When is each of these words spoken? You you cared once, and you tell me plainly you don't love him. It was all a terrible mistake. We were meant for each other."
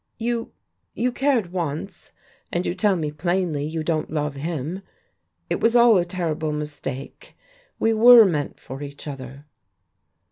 You 0.17 0.51
you 0.95 1.11
cared 1.11 1.51
once, 1.53 2.11
and 2.51 2.65
you 2.65 2.73
tell 2.73 2.95
me 2.95 3.11
plainly 3.11 3.65
you 3.67 3.83
don't 3.83 4.09
love 4.09 4.33
him. 4.33 4.81
It 5.47 5.59
was 5.61 5.75
all 5.75 5.95
a 5.99 6.05
terrible 6.05 6.51
mistake. 6.51 7.37
We 7.77 7.93
were 7.93 8.25
meant 8.25 8.59
for 8.59 8.81
each 8.81 9.05
other." 9.07 9.45